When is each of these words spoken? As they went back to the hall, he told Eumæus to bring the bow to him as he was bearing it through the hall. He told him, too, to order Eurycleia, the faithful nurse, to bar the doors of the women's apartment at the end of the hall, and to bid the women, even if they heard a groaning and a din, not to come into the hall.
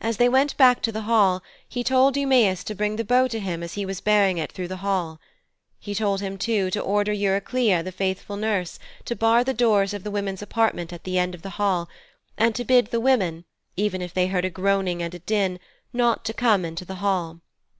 As 0.00 0.16
they 0.16 0.28
went 0.28 0.56
back 0.56 0.82
to 0.82 0.90
the 0.90 1.02
hall, 1.02 1.40
he 1.68 1.84
told 1.84 2.16
Eumæus 2.16 2.64
to 2.64 2.74
bring 2.74 2.96
the 2.96 3.04
bow 3.04 3.28
to 3.28 3.38
him 3.38 3.62
as 3.62 3.74
he 3.74 3.86
was 3.86 4.00
bearing 4.00 4.36
it 4.38 4.50
through 4.50 4.66
the 4.66 4.78
hall. 4.82 5.20
He 5.78 5.94
told 5.94 6.20
him, 6.20 6.36
too, 6.36 6.68
to 6.72 6.80
order 6.80 7.12
Eurycleia, 7.12 7.80
the 7.84 7.92
faithful 7.92 8.36
nurse, 8.36 8.80
to 9.04 9.14
bar 9.14 9.44
the 9.44 9.54
doors 9.54 9.94
of 9.94 10.02
the 10.02 10.10
women's 10.10 10.42
apartment 10.42 10.92
at 10.92 11.04
the 11.04 11.16
end 11.16 11.32
of 11.32 11.42
the 11.42 11.50
hall, 11.60 11.88
and 12.36 12.56
to 12.56 12.64
bid 12.64 12.88
the 12.88 12.98
women, 12.98 13.44
even 13.76 14.02
if 14.02 14.12
they 14.12 14.26
heard 14.26 14.44
a 14.44 14.50
groaning 14.50 15.00
and 15.00 15.14
a 15.14 15.20
din, 15.20 15.60
not 15.92 16.24
to 16.24 16.32
come 16.32 16.64
into 16.64 16.84
the 16.84 16.96
hall. 16.96 17.38